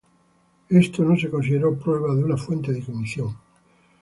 [0.71, 3.37] Esto no se consideró "prueba" de una fuente de ignición.